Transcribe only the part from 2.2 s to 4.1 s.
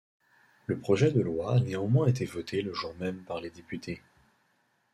voté le jour même par les députés.